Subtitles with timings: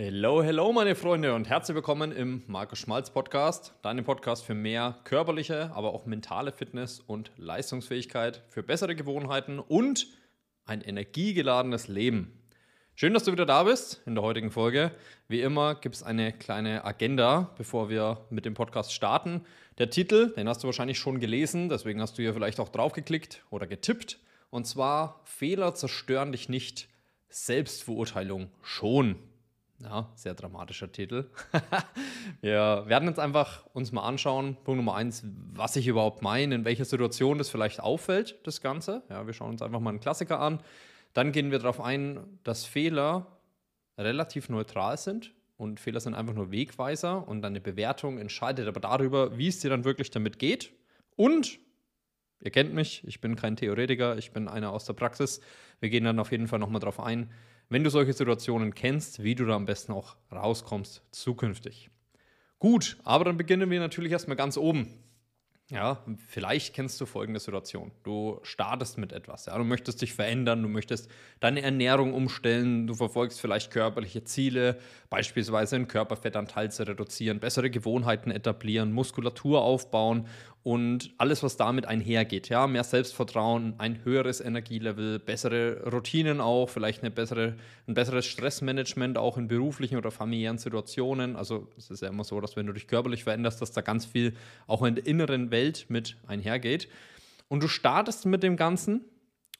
[0.00, 4.96] Hello, hello, meine Freunde und herzlich willkommen im Markus Schmalz Podcast, deinem Podcast für mehr
[5.02, 10.06] körperliche, aber auch mentale Fitness und Leistungsfähigkeit, für bessere Gewohnheiten und
[10.66, 12.40] ein energiegeladenes Leben.
[12.94, 14.92] Schön, dass du wieder da bist in der heutigen Folge.
[15.26, 19.44] Wie immer gibt es eine kleine Agenda, bevor wir mit dem Podcast starten.
[19.78, 23.42] Der Titel, den hast du wahrscheinlich schon gelesen, deswegen hast du hier vielleicht auch draufgeklickt
[23.50, 24.20] oder getippt.
[24.50, 26.88] Und zwar Fehler zerstören dich nicht,
[27.30, 29.16] Selbstverurteilung schon.
[29.80, 31.30] Ja, sehr dramatischer Titel.
[32.40, 36.64] wir werden jetzt einfach uns mal anschauen, Punkt Nummer eins, was ich überhaupt meine, in
[36.64, 39.02] welcher Situation das vielleicht auffällt, das Ganze.
[39.08, 40.60] Ja, wir schauen uns einfach mal einen Klassiker an.
[41.12, 43.26] Dann gehen wir darauf ein, dass Fehler
[43.96, 49.38] relativ neutral sind und Fehler sind einfach nur Wegweiser und deine Bewertung entscheidet aber darüber,
[49.38, 50.72] wie es dir dann wirklich damit geht.
[51.14, 51.60] Und
[52.40, 55.40] ihr kennt mich, ich bin kein Theoretiker, ich bin einer aus der Praxis.
[55.78, 57.30] Wir gehen dann auf jeden Fall nochmal darauf ein,
[57.68, 61.90] wenn du solche Situationen kennst, wie du da am besten auch rauskommst zukünftig.
[62.58, 64.88] Gut, aber dann beginnen wir natürlich erstmal ganz oben.
[65.70, 67.92] Ja, vielleicht kennst du folgende Situation.
[68.02, 71.10] Du startest mit etwas, ja, du möchtest dich verändern, du möchtest
[71.40, 74.78] deine Ernährung umstellen, du verfolgst vielleicht körperliche Ziele,
[75.10, 80.26] beispielsweise den Körperfettanteil zu reduzieren, bessere Gewohnheiten etablieren, Muskulatur aufbauen
[80.62, 82.48] und alles, was damit einhergeht.
[82.48, 87.54] Ja, mehr Selbstvertrauen, ein höheres Energielevel, bessere Routinen auch, vielleicht eine bessere,
[87.86, 91.36] ein besseres Stressmanagement auch in beruflichen oder familiären Situationen.
[91.36, 94.04] Also es ist ja immer so, dass wenn du dich körperlich veränderst, dass da ganz
[94.04, 94.34] viel
[94.66, 96.88] auch in der inneren Welt mit einhergeht.
[97.48, 99.04] Und du startest mit dem Ganzen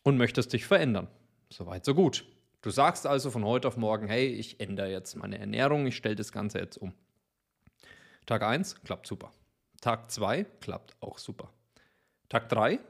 [0.03, 1.09] und möchtest dich verändern.
[1.51, 2.25] Soweit, so gut.
[2.61, 6.17] Du sagst also von heute auf morgen, hey, ich ändere jetzt meine Ernährung, ich stelle
[6.17, 6.93] das Ganze jetzt um.
[8.27, 9.31] Tag 1 klappt super.
[9.81, 11.51] Tag 2 klappt auch super.
[12.29, 12.81] Tag 3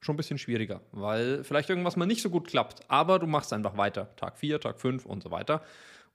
[0.00, 3.52] schon ein bisschen schwieriger, weil vielleicht irgendwas mal nicht so gut klappt, aber du machst
[3.52, 4.14] einfach weiter.
[4.16, 5.62] Tag 4, Tag 5 und so weiter.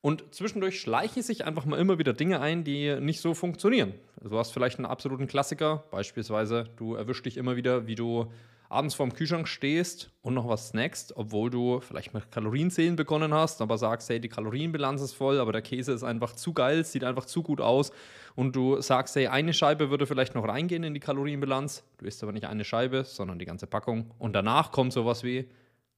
[0.02, 3.94] Und zwischendurch schleichen sich einfach mal immer wieder Dinge ein, die nicht so funktionieren.
[4.22, 8.32] Du hast vielleicht einen absoluten Klassiker, beispielsweise du erwischst dich immer wieder, wie du
[8.70, 13.62] abends vorm Kühlschrank stehst und noch was snackst, obwohl du vielleicht mit Kalorienzählen begonnen hast,
[13.62, 17.04] aber sagst, hey, die Kalorienbilanz ist voll, aber der Käse ist einfach zu geil, sieht
[17.04, 17.92] einfach zu gut aus
[18.36, 22.22] und du sagst, hey, eine Scheibe würde vielleicht noch reingehen in die Kalorienbilanz, du isst
[22.24, 25.50] aber nicht eine Scheibe, sondern die ganze Packung und danach kommt sowas wie,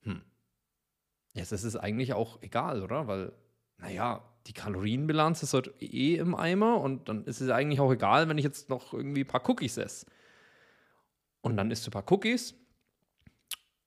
[0.04, 0.22] hm,
[1.34, 3.08] jetzt ist es eigentlich auch egal, oder?
[3.08, 3.32] Weil,
[3.78, 8.30] naja, die Kalorienbilanz ist halt eh im Eimer und dann ist es eigentlich auch egal,
[8.30, 10.06] wenn ich jetzt noch irgendwie ein paar Cookies esse.
[11.42, 12.56] Und dann isst du ein paar Cookies.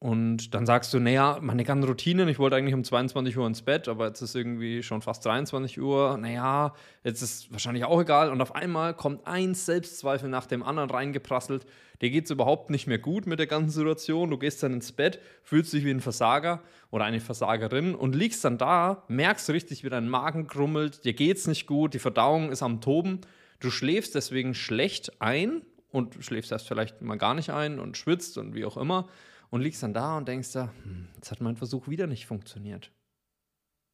[0.03, 3.63] Und dann sagst du, naja, meine ganzen Routinen, ich wollte eigentlich um 22 Uhr ins
[3.63, 6.19] Bett, aber jetzt ist irgendwie schon fast 23 Uhr.
[6.19, 6.75] Naja,
[7.05, 8.33] jetzt ist wahrscheinlich auch egal.
[8.33, 11.67] Und auf einmal kommt ein Selbstzweifel nach dem anderen reingeprasselt.
[12.01, 14.31] Dir geht es überhaupt nicht mehr gut mit der ganzen Situation.
[14.31, 18.45] Du gehst dann ins Bett, fühlst dich wie ein Versager oder eine Versagerin und liegst
[18.45, 22.51] dann da, merkst richtig, wie dein Magen krummelt, dir geht es nicht gut, die Verdauung
[22.51, 23.21] ist am Toben.
[23.61, 25.63] Du schläfst deswegen schlecht ein
[25.93, 29.07] und schläfst erst vielleicht mal gar nicht ein und schwitzt und wie auch immer
[29.53, 32.91] und liegst dann da und denkst da, hm, jetzt hat mein Versuch wieder nicht funktioniert.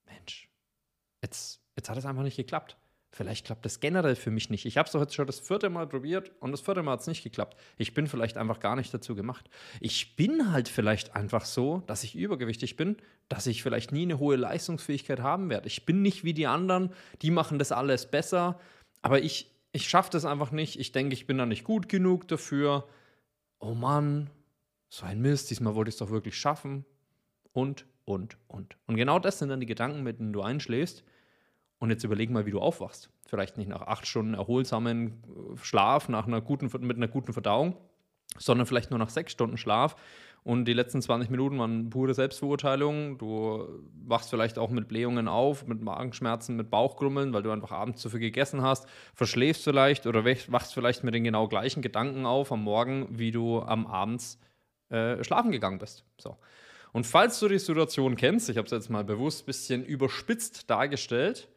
[0.07, 0.49] Mensch,
[1.21, 2.77] jetzt, jetzt hat es einfach nicht geklappt.
[3.11, 4.67] Vielleicht klappt es generell für mich nicht.
[4.67, 7.01] Ich habe es doch jetzt schon das vierte Mal probiert und das vierte Mal hat
[7.01, 7.59] es nicht geklappt.
[7.77, 9.51] Ich bin vielleicht einfach gar nicht dazu gemacht.
[9.81, 12.97] Ich bin halt vielleicht einfach so, dass ich übergewichtig bin,
[13.29, 15.67] dass ich vielleicht nie eine hohe Leistungsfähigkeit haben werde.
[15.67, 16.93] Ich bin nicht wie die anderen,
[17.23, 18.61] die machen das alles besser,
[19.03, 20.79] aber ich, ich schaffe das einfach nicht.
[20.79, 22.87] Ich denke, ich bin da nicht gut genug dafür.
[23.59, 24.31] Oh Mann,
[24.89, 26.85] so ein Mist, diesmal wollte ich es doch wirklich schaffen.
[27.53, 28.77] Und, und, und.
[28.87, 31.05] Und genau das sind dann die Gedanken, mit denen du einschläfst.
[31.79, 33.11] Und jetzt überleg mal, wie du aufwachst.
[33.27, 35.23] Vielleicht nicht nach acht Stunden erholsamen
[35.63, 37.77] Schlaf, nach einer guten, mit einer guten Verdauung,
[38.37, 39.97] sondern vielleicht nur nach sechs Stunden Schlaf
[40.49, 43.19] und die letzten 20 Minuten waren pure Selbstverurteilung.
[43.19, 43.67] Du
[44.07, 48.09] wachst vielleicht auch mit Blähungen auf, mit Magenschmerzen, mit Bauchgrummeln, weil du einfach abends zu
[48.09, 48.87] viel gegessen hast.
[49.15, 53.61] Verschläfst vielleicht oder wachst vielleicht mit den genau gleichen Gedanken auf am Morgen, wie du
[53.61, 54.39] am Abend
[54.91, 56.05] äh, schlafen gegangen bist.
[56.19, 56.37] So.
[56.93, 60.71] Und falls du die Situation kennst, ich habe es jetzt mal bewusst ein bisschen überspitzt
[60.71, 61.49] dargestellt,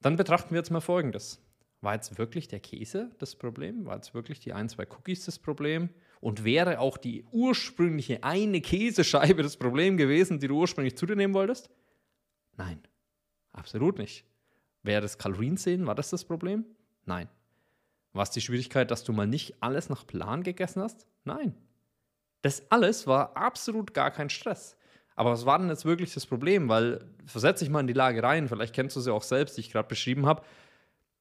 [0.00, 1.40] dann betrachten wir jetzt mal Folgendes.
[1.80, 3.84] War jetzt wirklich der Käse das Problem?
[3.86, 5.90] War jetzt wirklich die ein, zwei Cookies das Problem?
[6.20, 11.14] Und wäre auch die ursprüngliche eine Käsescheibe das Problem gewesen, die du ursprünglich zu dir
[11.14, 11.70] nehmen wolltest?
[12.56, 12.80] Nein,
[13.52, 14.24] absolut nicht.
[14.82, 16.64] Wäre das Kalorienzählen, war das das Problem?
[17.04, 17.28] Nein.
[18.12, 21.06] War es die Schwierigkeit, dass du mal nicht alles nach Plan gegessen hast?
[21.24, 21.54] Nein.
[22.42, 24.76] Das alles war absolut gar kein Stress.
[25.16, 26.68] Aber was war denn jetzt wirklich das Problem?
[26.68, 29.62] Weil, versetze dich mal in die Lage rein, vielleicht kennst du sie auch selbst, die
[29.62, 30.42] ich gerade beschrieben habe.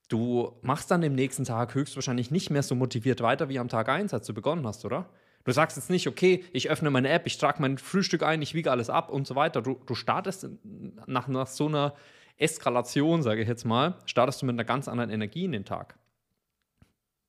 [0.08, 3.90] Du machst dann im nächsten Tag höchstwahrscheinlich nicht mehr so motiviert weiter wie am Tag
[3.90, 5.10] 1, als du begonnen hast, oder?
[5.44, 8.54] Du sagst jetzt nicht, okay, ich öffne meine App, ich trage mein Frühstück ein, ich
[8.54, 9.62] wiege alles ab und so weiter.
[9.62, 10.48] Du, du startest
[11.08, 11.96] nach, nach so einer
[12.38, 15.98] Eskalation, sage ich jetzt mal, startest du mit einer ganz anderen Energie in den Tag.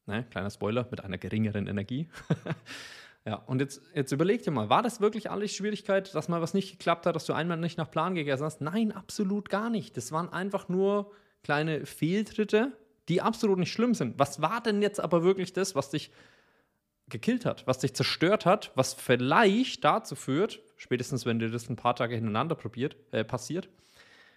[0.07, 0.25] Ne?
[0.31, 2.09] Kleiner Spoiler, mit einer geringeren Energie.
[3.29, 6.55] ja, und jetzt, jetzt überleg dir mal, war das wirklich alles Schwierigkeit, dass mal was
[6.55, 8.63] nicht geklappt hat, dass du einmal nicht nach Plan gegessen hast?
[8.63, 9.99] Nein, absolut gar nicht.
[9.99, 12.73] Das waren einfach nur kleine Fehltritte,
[13.11, 14.19] die absolut nicht schlimm sind.
[14.19, 16.11] Was war denn jetzt aber wirklich das, was dich
[17.11, 21.77] gekillt hat, was dich zerstört hat, was vielleicht dazu führt, spätestens wenn dir das ein
[21.77, 23.69] paar Tage hintereinander probiert, äh, passiert,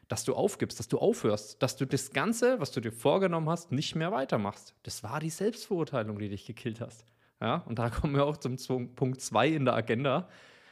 [0.09, 3.71] dass du aufgibst, dass du aufhörst, dass du das Ganze, was du dir vorgenommen hast,
[3.71, 4.73] nicht mehr weitermachst.
[4.83, 7.05] Das war die Selbstverurteilung, die dich gekillt hast.
[7.41, 10.29] Ja, und da kommen wir auch zum Punkt 2 in der Agenda.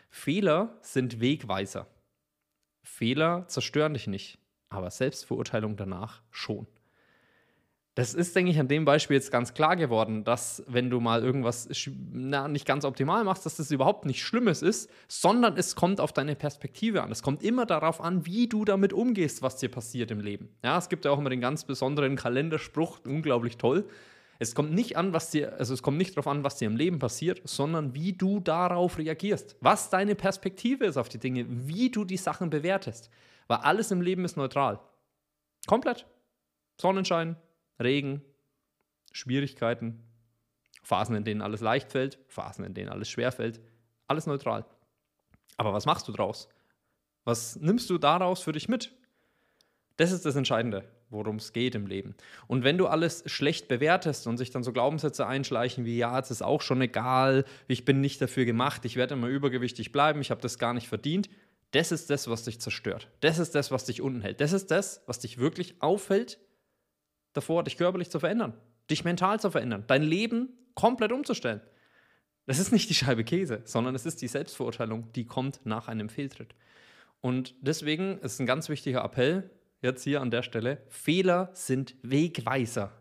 [0.10, 1.88] Fehler sind Wegweiser.
[2.83, 4.39] Fehler zerstören dich nicht,
[4.69, 6.68] aber Selbstverurteilung danach schon.
[7.95, 11.21] Das ist, denke ich, an dem Beispiel jetzt ganz klar geworden, dass wenn du mal
[11.21, 11.68] irgendwas
[12.12, 16.13] na, nicht ganz optimal machst, dass das überhaupt nicht Schlimmes ist, sondern es kommt auf
[16.13, 17.12] deine Perspektive an.
[17.12, 20.48] Es kommt immer darauf an, wie du damit umgehst, was dir passiert im Leben.
[20.63, 23.86] Ja, es gibt ja auch immer den ganz besonderen Kalenderspruch, unglaublich toll.
[24.41, 26.77] Es kommt nicht an, was dir, also es kommt nicht darauf an, was dir im
[26.77, 29.57] Leben passiert, sondern wie du darauf reagierst.
[29.59, 33.09] Was deine Perspektive ist auf die Dinge, wie du die Sachen bewertest.
[33.47, 34.80] Weil alles im Leben ist neutral.
[35.68, 36.06] Komplett.
[36.80, 37.36] Sonnenschein,
[37.81, 38.21] Regen,
[39.12, 40.01] Schwierigkeiten,
[40.83, 43.59] Phasen, in denen alles leicht fällt, Phasen, in denen alles schwer fällt.
[44.07, 44.65] Alles neutral.
[45.57, 46.47] Aber was machst du draus?
[47.25, 48.95] Was nimmst du daraus für dich mit?
[49.97, 52.15] Das ist das Entscheidende, worum es geht im Leben.
[52.47, 56.31] Und wenn du alles schlecht bewertest und sich dann so Glaubenssätze einschleichen wie, ja, es
[56.31, 60.31] ist auch schon egal, ich bin nicht dafür gemacht, ich werde immer übergewichtig bleiben, ich
[60.31, 61.29] habe das gar nicht verdient,
[61.71, 63.07] das ist das, was dich zerstört.
[63.19, 64.41] Das ist das, was dich unten hält.
[64.41, 66.39] Das ist das, was dich wirklich aufhält
[67.33, 68.53] davor, dich körperlich zu verändern,
[68.89, 71.61] dich mental zu verändern, dein Leben komplett umzustellen.
[72.47, 76.09] Das ist nicht die Scheibe Käse, sondern es ist die Selbstverurteilung, die kommt nach einem
[76.09, 76.56] Fehltritt.
[77.21, 79.50] Und deswegen ist ein ganz wichtiger Appell
[79.81, 82.92] jetzt hier an der Stelle: Fehler sind Wegweiser.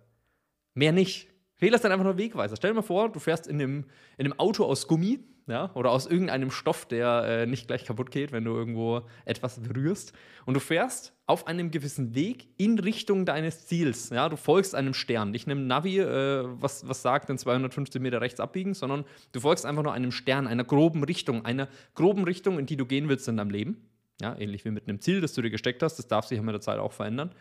[0.74, 1.28] Mehr nicht.
[1.54, 2.56] Fehler sind einfach nur Wegweiser.
[2.56, 3.84] Stell dir mal vor, du fährst in einem,
[4.16, 8.10] in einem Auto aus Gummi ja, oder aus irgendeinem Stoff, der äh, nicht gleich kaputt
[8.10, 10.12] geht, wenn du irgendwo etwas berührst.
[10.44, 14.10] Und du fährst auf einem gewissen Weg in Richtung deines Ziels.
[14.10, 15.30] Ja, du folgst einem Stern.
[15.30, 19.64] Nicht einem Navi, äh, was, was sagt, in 250 Meter rechts abbiegen, sondern du folgst
[19.64, 23.26] einfach nur einem Stern, einer groben Richtung, einer groben Richtung, in die du gehen willst
[23.26, 23.88] in deinem Leben.
[24.20, 25.96] Ja, ähnlich wie mit einem Ziel, das du dir gesteckt hast.
[25.96, 27.34] Das darf sich ja mit der Zeit auch verändern.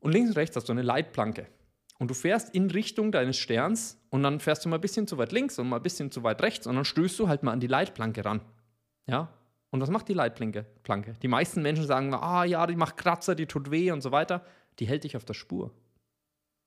[0.00, 1.46] Und links und rechts hast du eine Leitplanke.
[1.98, 5.18] Und du fährst in Richtung deines Sterns und dann fährst du mal ein bisschen zu
[5.18, 7.52] weit links und mal ein bisschen zu weit rechts und dann stößt du halt mal
[7.52, 8.40] an die Leitplanke ran.
[9.06, 9.32] Ja?
[9.70, 10.64] Und was macht die Leitplanke?
[10.84, 11.14] Planke?
[11.22, 14.44] Die meisten Menschen sagen, ah ja, die macht Kratzer, die tut weh und so weiter.
[14.78, 15.72] Die hält dich auf der Spur.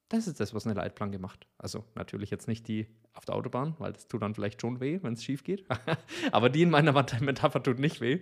[0.10, 1.48] Das ist das, was eine Leitplanke macht.
[1.58, 5.00] Also natürlich jetzt nicht die auf der Autobahn, weil das tut dann vielleicht schon weh,
[5.02, 5.66] wenn es schief geht.
[6.34, 8.20] Aber die in meiner Metapher tut nicht weh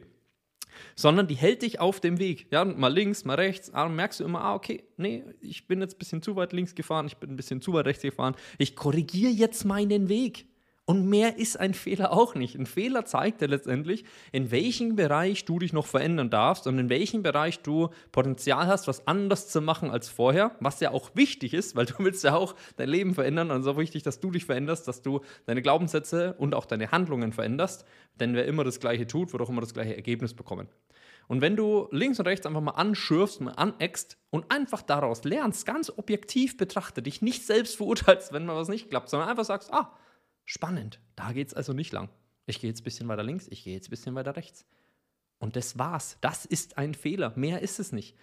[0.96, 2.48] sondern die hält dich auf dem Weg.
[2.52, 3.74] Ja, mal links, mal rechts.
[3.74, 6.76] Ah, merkst du immer, ah, okay, nee, ich bin jetzt ein bisschen zu weit links
[6.76, 8.36] gefahren, ich bin ein bisschen zu weit rechts gefahren.
[8.58, 10.49] Ich korrigiere jetzt meinen Weg.
[10.90, 12.56] Und mehr ist ein Fehler auch nicht.
[12.56, 16.90] Ein Fehler zeigt dir letztendlich, in welchem Bereich du dich noch verändern darfst und in
[16.90, 21.54] welchem Bereich du Potenzial hast, was anders zu machen als vorher, was ja auch wichtig
[21.54, 24.20] ist, weil du willst ja auch dein Leben verändern und es ist auch wichtig, dass
[24.20, 27.86] du dich veränderst, dass du deine Glaubenssätze und auch deine Handlungen veränderst,
[28.20, 30.70] denn wer immer das Gleiche tut, wird auch immer das gleiche Ergebnis bekommen.
[31.28, 35.68] Und wenn du links und rechts einfach mal anschürfst, mal aneckst und einfach daraus lernst,
[35.68, 39.72] ganz objektiv betrachtet, dich nicht selbst verurteilst, wenn mal was nicht klappt, sondern einfach sagst,
[39.72, 39.94] ah,
[40.50, 41.00] Spannend.
[41.16, 42.10] Da geht es also nicht lang.
[42.48, 44.66] Ich gehe jetzt ein bisschen weiter links, ich gehe jetzt ein bisschen weiter rechts.
[45.38, 46.18] Und das war's.
[46.22, 47.34] Das ist ein Fehler.
[47.36, 48.18] Mehr ist es nicht.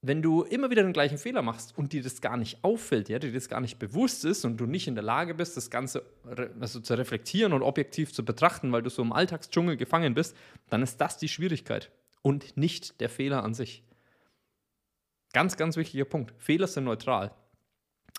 [0.00, 3.18] Wenn du immer wieder den gleichen Fehler machst und dir das gar nicht auffällt, ja,
[3.18, 6.06] dir das gar nicht bewusst ist und du nicht in der Lage bist, das Ganze
[6.58, 10.34] also zu reflektieren und objektiv zu betrachten, weil du so im Alltagsdschungel gefangen bist,
[10.70, 13.84] dann ist das die Schwierigkeit und nicht der Fehler an sich.
[15.34, 16.32] Ganz, ganz wichtiger Punkt.
[16.38, 17.34] Fehler sind neutral.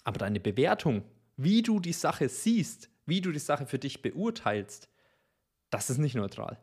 [0.03, 1.03] Aber deine Bewertung,
[1.43, 4.89] wie du die Sache siehst, wie du die Sache für dich beurteilst,
[5.69, 6.57] das ist nicht neutral.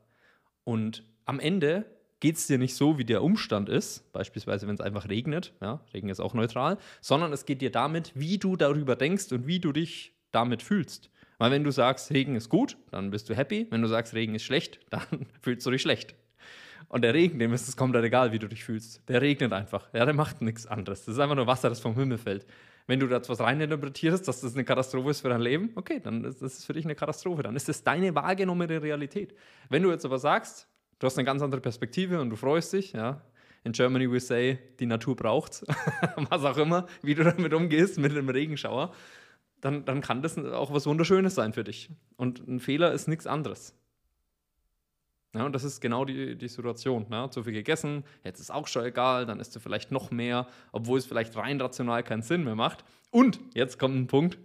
[0.65, 1.87] Und am Ende
[2.21, 5.81] geht es dir nicht so, wie der Umstand ist, beispielsweise wenn es einfach regnet, ja,
[5.95, 9.61] Regen ist auch neutral, sondern es geht dir damit, wie du darüber denkst und wie
[9.61, 11.11] du dich damit fühlst.
[11.39, 13.69] Weil wenn du sagst, Regen ist gut, dann bist du happy.
[13.71, 16.15] Wenn du sagst, Regen ist schlecht, dann fühlst du dich schlecht.
[16.89, 19.07] Und der Regen, dem ist es komplett egal, wie du dich fühlst.
[19.09, 19.89] Der regnet einfach.
[19.93, 21.05] Ja, der macht nichts anderes.
[21.05, 22.47] Das ist einfach nur Wasser, das vom Himmel fällt.
[22.89, 26.25] Wenn du da etwas reininterpretierst, dass das eine Katastrophe ist für dein Leben, okay, dann
[26.25, 27.43] ist das für dich eine Katastrophe.
[27.43, 29.35] Dann ist das deine wahrgenommene Realität.
[29.69, 30.67] Wenn du jetzt aber sagst,
[30.99, 33.21] du hast eine ganz andere Perspektive und du freust dich, ja,
[33.63, 35.67] in Germany we say, die Natur braucht
[36.31, 38.95] was auch immer, wie du damit umgehst mit einem Regenschauer,
[39.61, 41.91] dann, dann kann das auch was Wunderschönes sein für dich.
[42.17, 43.75] Und ein Fehler ist nichts anderes.
[45.35, 47.07] Ja, und das ist genau die, die Situation.
[47.11, 47.29] Ne?
[47.31, 50.99] Zu viel gegessen, jetzt ist auch schon egal, dann isst du vielleicht noch mehr, obwohl
[50.99, 52.85] es vielleicht rein rational keinen Sinn mehr macht.
[53.11, 54.39] Und jetzt kommt ein Punkt,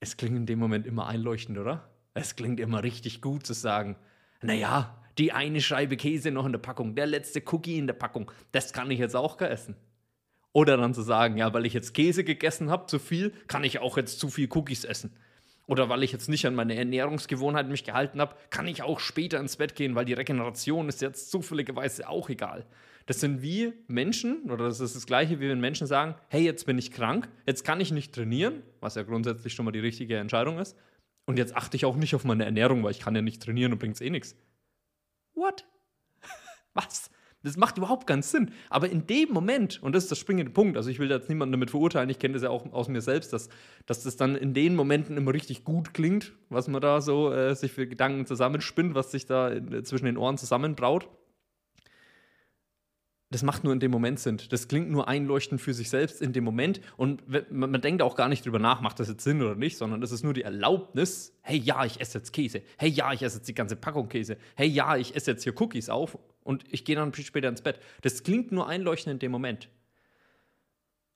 [0.00, 1.88] es klingt in dem Moment immer einleuchtend, oder?
[2.14, 3.96] Es klingt immer richtig gut zu sagen,
[4.42, 8.30] naja, die eine Scheibe Käse noch in der Packung, der letzte Cookie in der Packung,
[8.50, 9.76] das kann ich jetzt auch gar essen.
[10.52, 13.78] Oder dann zu sagen, ja, weil ich jetzt Käse gegessen habe, zu viel, kann ich
[13.78, 15.14] auch jetzt zu viel Cookies essen.
[15.72, 19.40] Oder weil ich jetzt nicht an meine Ernährungsgewohnheiten mich gehalten habe, kann ich auch später
[19.40, 22.66] ins Bett gehen, weil die Regeneration ist jetzt zufälligerweise auch egal.
[23.06, 26.66] Das sind wie Menschen, oder das ist das Gleiche, wie wenn Menschen sagen, hey, jetzt
[26.66, 30.18] bin ich krank, jetzt kann ich nicht trainieren, was ja grundsätzlich schon mal die richtige
[30.18, 30.76] Entscheidung ist.
[31.24, 33.72] Und jetzt achte ich auch nicht auf meine Ernährung, weil ich kann ja nicht trainieren
[33.72, 34.36] und bringt es eh nichts.
[35.32, 35.64] What?
[36.74, 37.10] was?
[37.42, 38.52] Das macht überhaupt keinen Sinn.
[38.70, 41.52] Aber in dem Moment, und das ist der springende Punkt, also ich will jetzt niemanden
[41.52, 43.48] damit verurteilen, ich kenne das ja auch aus mir selbst, dass,
[43.86, 47.54] dass das dann in den Momenten immer richtig gut klingt, was man da so äh,
[47.54, 51.08] sich für Gedanken zusammenspinnt, was sich da in, zwischen den Ohren zusammenbraut
[53.32, 54.38] das macht nur in dem Moment Sinn.
[54.50, 56.80] Das klingt nur einleuchtend für sich selbst in dem Moment.
[56.96, 59.78] Und man, man, denkt auch gar nicht drüber nach, macht das jetzt Sinn oder nicht,
[59.78, 62.62] sondern es ist nur die Erlaubnis, hey ja, ich esse jetzt Käse.
[62.76, 64.36] Hey ja, ich esse jetzt die ganze Packung Käse.
[64.54, 67.80] Hey ja, ich esse jetzt hier Cookies auf und ich gehe dann später ins Bett.
[68.02, 69.68] Das klingt nur einleuchtend in dem Moment.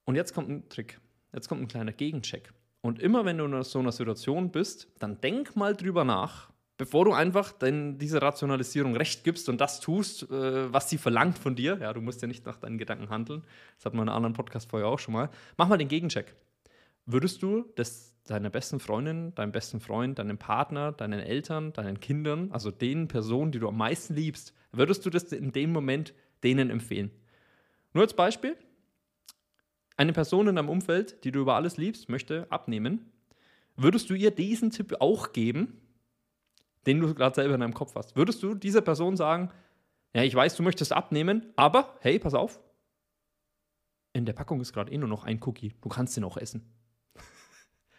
[0.04, 1.00] Und jetzt kommt ein Trick.
[1.33, 2.52] Jetzt kommt ein kleiner Gegencheck.
[2.80, 7.04] Und immer wenn du in so einer Situation bist, dann denk mal drüber nach, bevor
[7.04, 11.56] du einfach denn dieser Rationalisierung recht gibst und das tust, äh, was sie verlangt von
[11.56, 13.42] dir, ja, du musst ja nicht nach deinen Gedanken handeln,
[13.76, 16.35] das hatten wir in einer anderen Podcast vorher auch schon mal, mach mal den Gegencheck.
[17.06, 22.50] Würdest du das deiner besten Freundin, deinem besten Freund, deinem Partner, deinen Eltern, deinen Kindern,
[22.50, 26.70] also den Personen, die du am meisten liebst, würdest du das in dem Moment denen
[26.70, 27.10] empfehlen?
[27.92, 28.56] Nur als Beispiel,
[29.96, 33.12] eine Person in deinem Umfeld, die du über alles liebst, möchte abnehmen.
[33.76, 35.80] Würdest du ihr diesen Tipp auch geben,
[36.86, 38.16] den du gerade selber in deinem Kopf hast.
[38.16, 39.50] Würdest du dieser Person sagen,
[40.14, 42.60] ja, ich weiß, du möchtest abnehmen, aber hey, pass auf,
[44.12, 46.72] in der Packung ist gerade eh nur noch ein Cookie, du kannst den auch essen.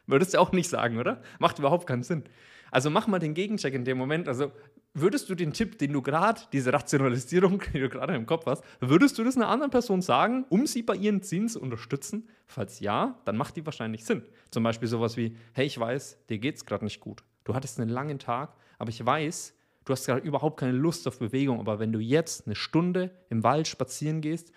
[0.07, 1.21] Würdest du auch nicht sagen, oder?
[1.39, 2.23] Macht überhaupt keinen Sinn.
[2.71, 4.27] Also mach mal den Gegencheck in dem Moment.
[4.27, 4.51] Also
[4.93, 8.63] würdest du den Tipp, den du gerade, diese Rationalisierung, die du gerade im Kopf hast,
[8.79, 12.29] würdest du das einer anderen Person sagen, um sie bei ihren Zielen zu unterstützen?
[12.45, 14.23] Falls ja, dann macht die wahrscheinlich Sinn.
[14.49, 17.23] Zum Beispiel sowas wie, hey, ich weiß, dir geht's gerade nicht gut.
[17.43, 19.53] Du hattest einen langen Tag, aber ich weiß,
[19.85, 21.59] du hast gerade überhaupt keine Lust auf Bewegung.
[21.59, 24.51] Aber wenn du jetzt eine Stunde im Wald spazieren gehst,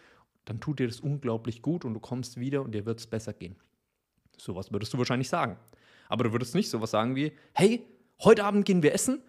[0.45, 3.33] dann tut dir das unglaublich gut und du kommst wieder und dir wird es besser
[3.33, 3.57] gehen.
[4.43, 5.57] Sowas würdest du wahrscheinlich sagen.
[6.09, 7.87] Aber du würdest nicht sowas sagen wie, hey,
[8.21, 9.23] heute Abend gehen wir essen,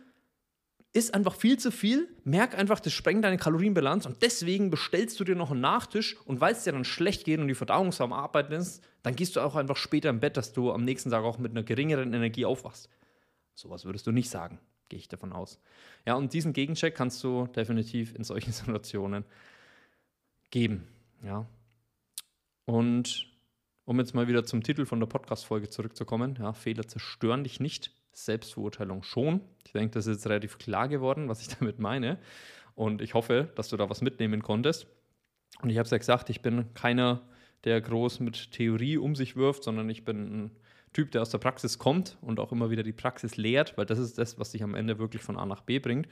[0.94, 5.24] ist einfach viel zu viel, merk einfach, das sprengt deine Kalorienbilanz und deswegen bestellst du
[5.24, 8.04] dir noch einen Nachtisch und weil es dir dann schlecht geht und die Verdauung so
[8.04, 11.10] am Arbeiten ist, dann gehst du auch einfach später im Bett, dass du am nächsten
[11.10, 12.90] Tag auch mit einer geringeren Energie aufwachst.
[13.54, 15.60] Sowas würdest du nicht sagen, gehe ich davon aus.
[16.06, 19.24] Ja, und diesen Gegencheck kannst du definitiv in solchen Situationen
[20.50, 20.88] geben.
[21.24, 21.46] Ja.
[22.66, 23.31] Und
[23.86, 27.92] um jetzt mal wieder zum Titel von der Podcast-Folge zurückzukommen, ja, Fehler zerstören dich nicht,
[28.14, 29.42] Selbstverurteilung schon.
[29.66, 32.20] Ich denke, das ist jetzt relativ klar geworden, was ich damit meine.
[32.76, 34.88] Und ich hoffe, dass du da was mitnehmen konntest.
[35.62, 37.22] Und ich habe es ja gesagt, ich bin keiner,
[37.64, 40.52] der groß mit Theorie um sich wirft, sondern ich bin ein
[40.94, 44.00] Typ, der aus der Praxis kommt und auch immer wieder die Praxis lehrt, weil das
[44.00, 46.08] ist das, was dich am Ende wirklich von A nach B bringt.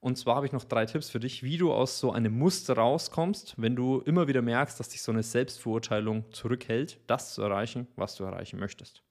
[0.00, 2.74] Und zwar habe ich noch drei Tipps für dich, wie du aus so einem Muster
[2.74, 7.86] rauskommst, wenn du immer wieder merkst, dass dich so eine Selbstverurteilung zurückhält, das zu erreichen,
[7.96, 9.02] was du erreichen möchtest.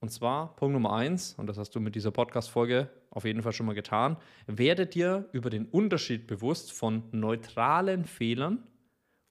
[0.00, 3.52] Und zwar Punkt Nummer eins, und das hast du mit dieser Podcast-Folge auf jeden Fall
[3.52, 8.66] schon mal getan, werde dir über den Unterschied bewusst von neutralen Fehlern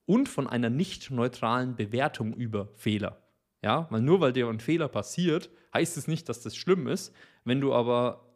[0.05, 3.17] und von einer nicht neutralen Bewertung über Fehler.
[3.61, 7.13] Ja, weil nur weil dir ein Fehler passiert, heißt es nicht, dass das schlimm ist.
[7.43, 8.28] Wenn du aber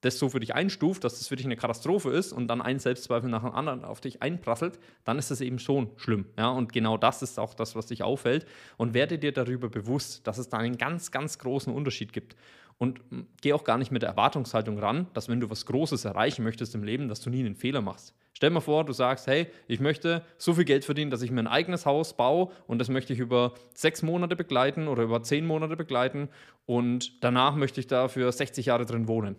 [0.00, 2.78] das so für dich einstuft, dass das für dich eine Katastrophe ist und dann ein
[2.78, 6.26] Selbstzweifel nach dem anderen auf dich einprasselt, dann ist das eben schon schlimm.
[6.38, 6.48] Ja?
[6.48, 8.46] Und genau das ist auch das, was dich auffällt.
[8.76, 12.36] Und werde dir darüber bewusst, dass es da einen ganz, ganz großen Unterschied gibt.
[12.78, 13.02] Und
[13.42, 16.74] geh auch gar nicht mit der Erwartungshaltung ran, dass wenn du was Großes erreichen möchtest
[16.74, 18.14] im Leben, dass du nie einen Fehler machst.
[18.32, 21.40] Stell mal vor, du sagst, hey, ich möchte so viel Geld verdienen, dass ich mir
[21.40, 25.46] ein eigenes Haus baue und das möchte ich über sechs Monate begleiten oder über zehn
[25.46, 26.30] Monate begleiten
[26.64, 29.36] und danach möchte ich da für 60 Jahre drin wohnen.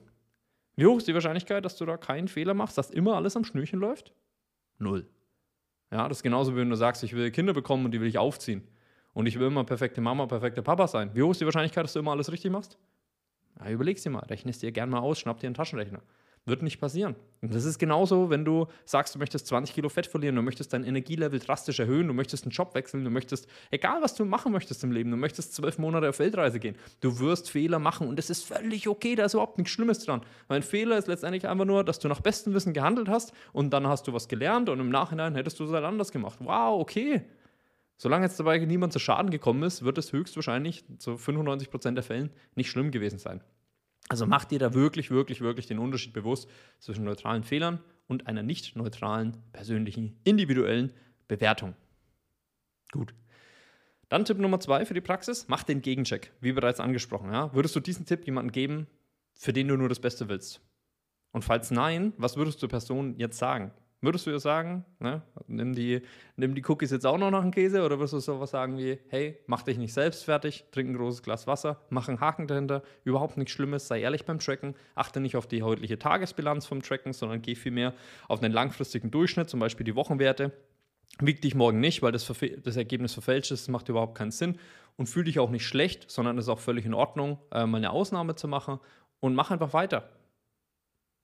[0.82, 3.44] Wie hoch ist die Wahrscheinlichkeit, dass du da keinen Fehler machst, dass immer alles am
[3.44, 4.16] Schnürchen läuft?
[4.80, 5.08] Null.
[5.92, 8.08] Ja, das ist genauso, wie wenn du sagst, ich will Kinder bekommen und die will
[8.08, 8.68] ich aufziehen.
[9.14, 11.12] Und ich will immer perfekte Mama, perfekte Papa sein.
[11.14, 12.80] Wie hoch ist die Wahrscheinlichkeit, dass du immer alles richtig machst?
[13.60, 16.02] Ja, überleg's dir mal, rechne es dir gerne mal aus, schnapp dir einen Taschenrechner.
[16.46, 17.16] Wird nicht passieren.
[17.42, 20.74] Und das ist genauso, wenn du sagst, du möchtest 20 Kilo Fett verlieren, du möchtest
[20.74, 24.52] dein Energielevel drastisch erhöhen, du möchtest einen Job wechseln, du möchtest, egal was du machen
[24.52, 26.76] möchtest im Leben, du möchtest zwölf Monate auf Weltreise gehen.
[27.00, 30.22] Du wirst Fehler machen und das ist völlig okay, da ist überhaupt nichts Schlimmes dran.
[30.48, 33.72] Weil ein Fehler ist letztendlich einfach nur, dass du nach bestem Wissen gehandelt hast und
[33.72, 36.40] dann hast du was gelernt und im Nachhinein hättest du es halt anders gemacht.
[36.42, 37.22] Wow, okay.
[37.98, 42.32] Solange jetzt dabei niemand zu Schaden gekommen ist, wird es höchstwahrscheinlich zu 95% der Fällen
[42.56, 43.42] nicht schlimm gewesen sein.
[44.12, 46.50] Also mach dir da wirklich, wirklich, wirklich den Unterschied bewusst
[46.80, 50.92] zwischen neutralen Fehlern und einer nicht neutralen, persönlichen, individuellen
[51.30, 51.76] Bewertung.
[52.92, 53.14] Gut.
[54.10, 57.32] Dann Tipp Nummer zwei für die Praxis: Mach den Gegencheck, wie bereits angesprochen.
[57.32, 57.54] Ja?
[57.54, 58.88] Würdest du diesen Tipp jemandem geben,
[59.32, 60.60] für den du nur das Beste willst?
[61.32, 63.72] Und falls nein, was würdest du der Person jetzt sagen?
[64.04, 66.02] Würdest du ihr sagen, ne, nimm, die,
[66.36, 68.98] nimm die Cookies jetzt auch noch nach dem Käse oder würdest du sowas sagen wie,
[69.10, 72.82] hey, mach dich nicht selbst fertig, trink ein großes Glas Wasser, mach einen Haken dahinter,
[73.04, 77.14] überhaupt nichts Schlimmes, sei ehrlich beim Tracken, achte nicht auf die heutliche Tagesbilanz vom Tracken,
[77.14, 77.94] sondern geh vielmehr
[78.28, 80.52] auf einen langfristigen Durchschnitt, zum Beispiel die Wochenwerte.
[81.20, 84.58] Wieg dich morgen nicht, weil das, das Ergebnis verfälscht ist, das macht überhaupt keinen Sinn
[84.98, 87.78] und fühl dich auch nicht schlecht, sondern es ist auch völlig in Ordnung, äh, mal
[87.78, 88.80] eine Ausnahme zu machen
[89.20, 90.10] und mach einfach weiter.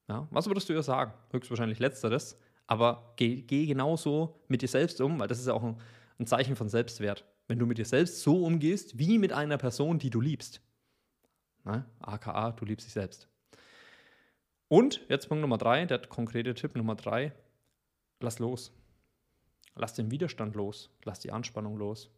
[0.07, 1.13] Ja, was würdest du ihr sagen?
[1.31, 5.63] Höchstwahrscheinlich letzteres aber geh, geh genauso mit dir selbst um, weil das ist ja auch
[5.63, 5.77] ein,
[6.19, 7.25] ein Zeichen von Selbstwert.
[7.47, 10.61] Wenn du mit dir selbst so umgehst, wie mit einer Person, die du liebst.
[11.63, 13.29] Na, AKA, du liebst dich selbst.
[14.67, 17.31] Und jetzt Punkt Nummer drei, der konkrete Tipp Nummer drei,
[18.19, 18.73] lass los.
[19.75, 22.09] Lass den Widerstand los, lass die Anspannung los.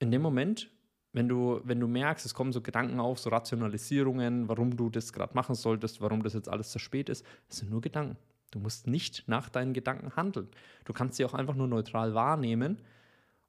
[0.00, 0.70] In dem Moment,
[1.12, 5.12] wenn du, wenn du merkst, es kommen so Gedanken auf, so Rationalisierungen, warum du das
[5.12, 8.16] gerade machen solltest, warum das jetzt alles zu spät ist, es sind nur Gedanken.
[8.50, 10.48] Du musst nicht nach deinen Gedanken handeln.
[10.84, 12.80] Du kannst sie auch einfach nur neutral wahrnehmen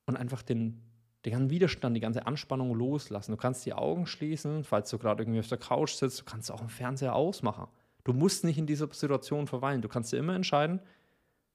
[0.05, 0.81] und einfach den,
[1.25, 3.31] den ganzen Widerstand, die ganze Anspannung loslassen.
[3.31, 6.51] Du kannst die Augen schließen, falls du gerade irgendwie auf der Couch sitzt, du kannst
[6.51, 7.67] auch den Fernseher ausmachen.
[8.03, 9.81] Du musst nicht in dieser Situation verweilen.
[9.81, 10.79] Du kannst dir immer entscheiden,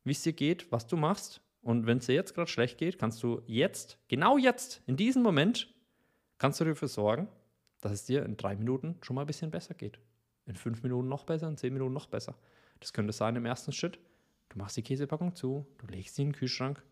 [0.05, 1.41] wie es dir geht, was du machst.
[1.63, 5.23] Und wenn es dir jetzt gerade schlecht geht, kannst du jetzt, genau jetzt, in diesem
[5.23, 5.75] Moment,
[6.39, 7.29] kannst du dafür sorgen,
[7.81, 9.99] dass es dir in drei Minuten schon mal ein bisschen besser geht.
[10.47, 12.37] In fünf Minuten noch besser, in zehn Minuten noch besser.
[12.81, 13.99] Das könnte sein im ersten Schritt,
[14.49, 16.83] du machst die Käsepackung zu, du legst sie in den Kühlschrank.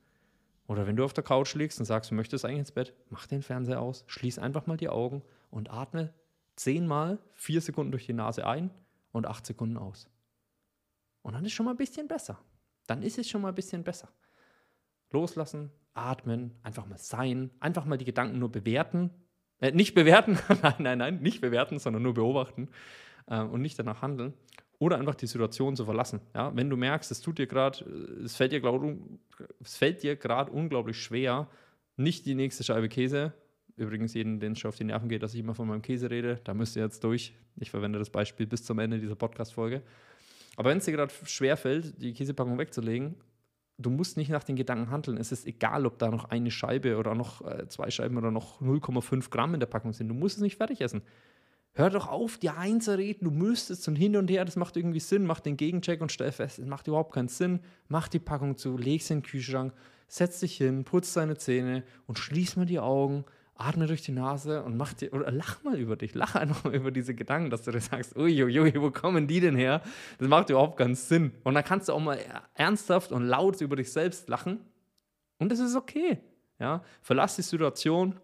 [0.66, 3.26] Oder wenn du auf der Couch liegst und sagst, du möchtest eigentlich ins Bett, mach
[3.26, 6.12] den Fernseher aus, schließ einfach mal die Augen und atme
[6.56, 8.70] zehnmal vier Sekunden durch die Nase ein
[9.12, 10.08] und acht Sekunden aus.
[11.22, 12.40] Und dann ist schon mal ein bisschen besser.
[12.86, 14.08] Dann ist es schon mal ein bisschen besser.
[15.10, 19.10] Loslassen, atmen, einfach mal sein, einfach mal die Gedanken nur bewerten.
[19.60, 22.68] Äh, nicht bewerten, nein, nein, nein, nicht bewerten, sondern nur beobachten
[23.26, 24.34] äh, und nicht danach handeln
[24.78, 26.20] oder einfach die Situation zu verlassen.
[26.34, 26.54] Ja?
[26.54, 27.84] Wenn du merkst, es tut dir gerade,
[28.24, 28.98] es fällt dir gerade
[29.60, 31.48] es fällt dir gerade unglaublich schwer,
[31.96, 33.32] nicht die nächste Scheibe Käse.
[33.76, 36.10] Übrigens, jeden, den es schon auf die Nerven geht, dass ich immer von meinem Käse
[36.10, 37.34] rede, da müsst ihr jetzt durch.
[37.56, 39.82] Ich verwende das Beispiel bis zum Ende dieser Podcast-Folge.
[40.56, 43.16] Aber wenn es dir gerade schwer fällt, die Käsepackung wegzulegen,
[43.78, 45.16] du musst nicht nach den Gedanken handeln.
[45.16, 48.60] Es ist egal, ob da noch eine Scheibe oder noch äh, zwei Scheiben oder noch
[48.60, 50.08] 0,5 Gramm in der Packung sind.
[50.08, 51.02] Du musst es nicht fertig essen.
[51.76, 55.26] Hör doch auf, dir einzureden, du müsstest und hin und her, das macht irgendwie Sinn.
[55.26, 57.60] Mach den Gegencheck und stell fest, es macht überhaupt keinen Sinn.
[57.88, 59.72] Mach die Packung zu, leg sie in den Kühlschrank,
[60.06, 63.24] setz dich hin, putz deine Zähne und schließ mal die Augen,
[63.56, 66.74] atme durch die Nase und mach dir, oder lach mal über dich, lach einfach mal
[66.76, 69.82] über diese Gedanken, dass du dir sagst, uiuiui, wo kommen die denn her?
[70.18, 71.32] Das macht überhaupt keinen Sinn.
[71.42, 72.20] Und dann kannst du auch mal
[72.54, 74.60] ernsthaft und laut über dich selbst lachen
[75.38, 76.18] und das ist okay.
[76.58, 76.82] Ja?
[77.02, 78.14] Verlass die Situation,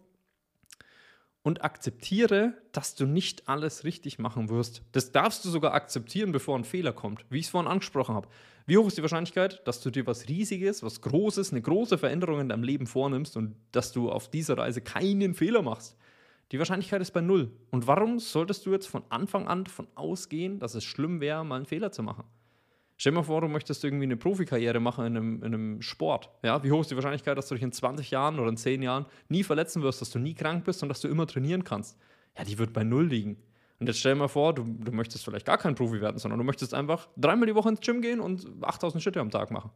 [1.42, 4.82] und akzeptiere, dass du nicht alles richtig machen wirst.
[4.92, 8.28] Das darfst du sogar akzeptieren, bevor ein Fehler kommt, wie ich es vorhin angesprochen habe.
[8.66, 12.40] Wie hoch ist die Wahrscheinlichkeit, dass du dir was Riesiges, was Großes, eine große Veränderung
[12.40, 15.96] in deinem Leben vornimmst und dass du auf dieser Reise keinen Fehler machst?
[16.52, 17.50] Die Wahrscheinlichkeit ist bei null.
[17.70, 21.56] Und warum solltest du jetzt von Anfang an davon ausgehen, dass es schlimm wäre, mal
[21.56, 22.24] einen Fehler zu machen?
[23.00, 26.28] Stell dir mal vor, du möchtest irgendwie eine Profikarriere machen in einem, in einem Sport.
[26.42, 26.62] Ja?
[26.62, 29.06] Wie hoch ist die Wahrscheinlichkeit, dass du dich in 20 Jahren oder in 10 Jahren
[29.30, 31.96] nie verletzen wirst, dass du nie krank bist und dass du immer trainieren kannst?
[32.36, 33.38] Ja, die wird bei Null liegen.
[33.78, 36.36] Und jetzt stell dir mal vor, du, du möchtest vielleicht gar kein Profi werden, sondern
[36.36, 39.70] du möchtest einfach dreimal die Woche ins Gym gehen und 8000 Schritte am Tag machen.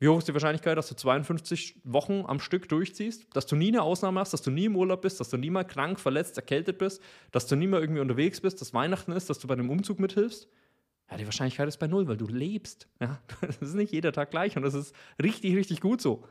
[0.00, 3.68] Wie hoch ist die Wahrscheinlichkeit, dass du 52 Wochen am Stück durchziehst, dass du nie
[3.68, 6.38] eine Ausnahme hast, dass du nie im Urlaub bist, dass du nie mal krank, verletzt,
[6.38, 9.54] erkältet bist, dass du nie mal irgendwie unterwegs bist, dass Weihnachten ist, dass du bei
[9.54, 10.48] dem Umzug mithilfst?
[11.10, 12.88] Ja, die Wahrscheinlichkeit ist bei null, weil du lebst.
[13.00, 16.24] Ja, das ist nicht jeder Tag gleich und das ist richtig, richtig gut so.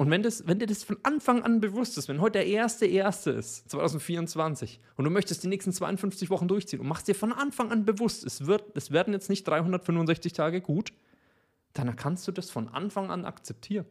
[0.00, 2.86] Und wenn, das, wenn dir das von Anfang an bewusst ist, wenn heute der erste
[2.86, 7.34] erste ist, 2024, und du möchtest die nächsten 52 Wochen durchziehen und machst dir von
[7.34, 10.94] Anfang an bewusst, es, wird, es werden jetzt nicht 365 Tage gut,
[11.74, 13.84] dann kannst du das von Anfang an akzeptieren.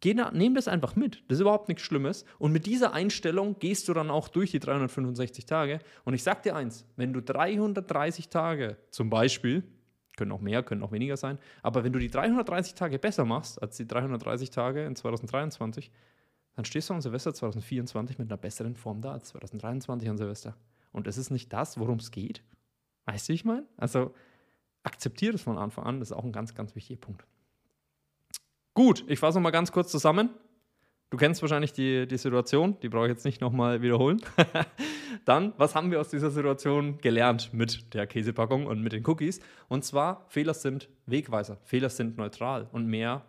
[0.00, 1.24] Geh da, nehm das einfach mit.
[1.28, 2.24] Das ist überhaupt nichts Schlimmes.
[2.38, 5.80] Und mit dieser Einstellung gehst du dann auch durch die 365 Tage.
[6.04, 9.64] Und ich sag dir eins: Wenn du 330 Tage zum Beispiel,
[10.16, 13.62] können auch mehr, können auch weniger sein, aber wenn du die 330 Tage besser machst
[13.62, 15.90] als die 330 Tage in 2023,
[16.56, 20.56] dann stehst du an Silvester 2024 mit einer besseren Form da als 2023 an Silvester.
[20.92, 22.42] Und das ist nicht das, worum es geht.
[23.06, 23.66] Weißt du, wie ich meine?
[23.76, 24.12] Also
[24.82, 27.24] akzeptiere das von Anfang an, das ist auch ein ganz, ganz wichtiger Punkt.
[28.78, 30.30] Gut, ich fasse nochmal ganz kurz zusammen.
[31.10, 34.20] Du kennst wahrscheinlich die, die Situation, die brauche ich jetzt nicht nochmal wiederholen.
[35.24, 39.40] Dann, was haben wir aus dieser Situation gelernt mit der Käsepackung und mit den Cookies?
[39.66, 43.24] Und zwar, Fehler sind Wegweiser, Fehler sind neutral und mehr,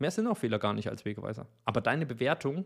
[0.00, 1.46] mehr sind auch Fehler gar nicht als Wegweiser.
[1.64, 2.64] Aber deine Bewertung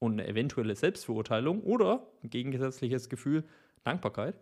[0.00, 3.44] und eine eventuelle Selbstverurteilung oder ein gegensätzliches Gefühl,
[3.84, 4.34] Dankbarkeit,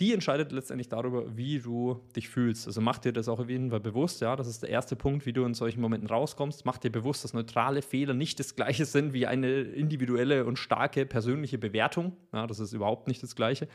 [0.00, 2.66] die entscheidet letztendlich darüber, wie du dich fühlst.
[2.66, 5.26] Also mach dir das auch auf jeden Fall bewusst, ja, das ist der erste Punkt,
[5.26, 6.64] wie du in solchen Momenten rauskommst.
[6.64, 11.04] Mach dir bewusst, dass neutrale Fehler nicht das gleiche sind wie eine individuelle und starke
[11.04, 12.16] persönliche Bewertung.
[12.32, 13.66] Ja, das ist überhaupt nicht das gleiche.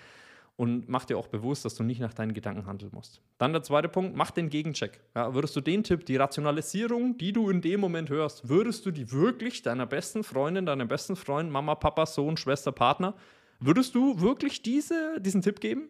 [0.56, 3.22] Und mach dir auch bewusst, dass du nicht nach deinen Gedanken handeln musst.
[3.40, 5.02] Dann der zweite Punkt, mach den Gegencheck.
[5.16, 8.92] Ja, würdest du den Tipp, die Rationalisierung, die du in dem Moment hörst, würdest du
[8.92, 13.16] die wirklich deiner besten Freundin, deinem besten Freund, Mama, Papa, Sohn, Schwester, Partner,
[13.60, 15.90] würdest du wirklich diese, diesen Tipp geben?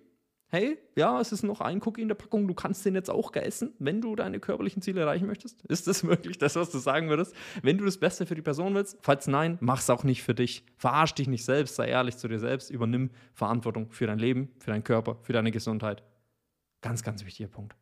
[0.54, 3.34] Hey, ja, es ist noch ein Cookie in der Packung, du kannst den jetzt auch
[3.34, 5.60] essen, wenn du deine körperlichen Ziele erreichen möchtest?
[5.68, 7.36] Ist das wirklich das, was du sagen würdest?
[7.64, 9.00] Wenn du das Beste für die Person willst?
[9.02, 10.64] Falls nein, mach's auch nicht für dich.
[10.78, 14.70] Verarsch dich nicht selbst, sei ehrlich zu dir selbst, übernimm Verantwortung für dein Leben, für
[14.70, 16.04] deinen Körper, für deine Gesundheit.
[16.82, 17.76] Ganz, ganz wichtiger Punkt.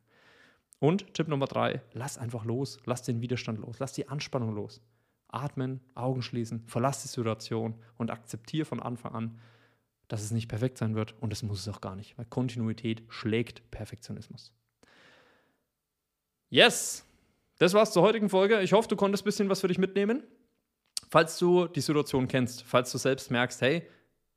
[0.78, 4.80] Und Tipp Nummer drei, lass einfach los, lass den Widerstand los, lass die Anspannung los.
[5.28, 9.38] Atmen, Augen schließen, verlass die Situation und akzeptiere von Anfang an,
[10.08, 13.02] dass es nicht perfekt sein wird und das muss es auch gar nicht, weil Kontinuität
[13.08, 14.52] schlägt Perfektionismus.
[16.50, 17.06] Yes,
[17.58, 18.60] das war's zur heutigen Folge.
[18.60, 20.22] Ich hoffe, du konntest ein bisschen was für dich mitnehmen.
[21.08, 23.88] Falls du die Situation kennst, falls du selbst merkst, hey,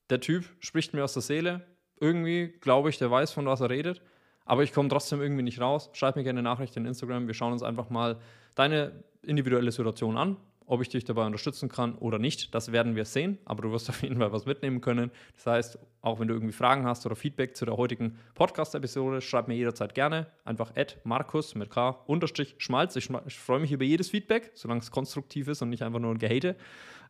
[0.10, 1.66] der Typ spricht mir aus der Seele,
[2.00, 4.02] irgendwie glaube ich, der weiß, von was er redet,
[4.46, 7.28] aber ich komme trotzdem irgendwie nicht raus, schreib mir gerne eine Nachricht in Instagram.
[7.28, 8.20] Wir schauen uns einfach mal
[8.54, 13.06] deine individuelle Situation an ob ich dich dabei unterstützen kann oder nicht, das werden wir
[13.06, 15.12] sehen, aber du wirst auf jeden Fall was mitnehmen können.
[15.36, 19.48] Das heißt, auch wenn du irgendwie Fragen hast oder Feedback zu der heutigen Podcast-Episode, schreib
[19.48, 20.28] mir jederzeit gerne.
[20.44, 20.72] Einfach
[21.04, 22.96] Markus mit K unterstrich Schmalz.
[22.96, 26.12] Ich, ich freue mich über jedes Feedback, solange es konstruktiv ist und nicht einfach nur
[26.12, 26.56] ein Gehate.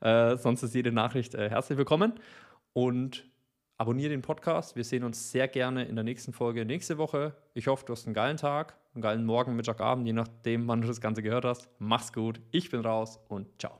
[0.02, 2.14] Äh, sonst ist jede Nachricht äh, herzlich willkommen.
[2.74, 3.26] Und
[3.78, 4.76] abonniere den Podcast.
[4.76, 7.36] Wir sehen uns sehr gerne in der nächsten Folge nächste Woche.
[7.54, 10.82] Ich hoffe, du hast einen geilen Tag, einen geilen Morgen, Mittag, Abend, je nachdem, wann
[10.82, 11.70] du das Ganze gehört hast.
[11.80, 13.80] Mach's gut, ich bin raus und ciao.